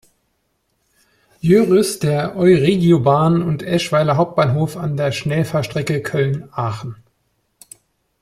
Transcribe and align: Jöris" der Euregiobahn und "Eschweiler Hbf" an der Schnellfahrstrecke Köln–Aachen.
Jöris" 1.41 1.99
der 1.99 2.35
Euregiobahn 2.35 3.43
und 3.43 3.61
"Eschweiler 3.61 4.17
Hbf" 4.17 4.75
an 4.75 4.97
der 4.97 5.11
Schnellfahrstrecke 5.11 6.01
Köln–Aachen. 6.01 6.95